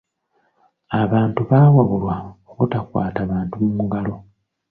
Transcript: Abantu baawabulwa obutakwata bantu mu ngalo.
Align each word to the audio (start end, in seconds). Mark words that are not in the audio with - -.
Abantu 1.01 1.39
baawabulwa 1.49 2.15
obutakwata 2.49 3.19
bantu 3.31 3.53
mu 3.73 3.81
ngalo. 3.87 4.15